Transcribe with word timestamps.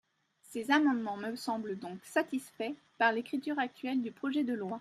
Ces 0.41 0.71
amendements 0.71 1.17
me 1.17 1.35
semblent 1.35 1.77
donc 1.77 2.03
satisfaits 2.03 2.73
par 2.97 3.11
l’écriture 3.11 3.59
actuelle 3.59 4.01
du 4.01 4.11
projet 4.11 4.43
de 4.43 4.55
loi. 4.55 4.79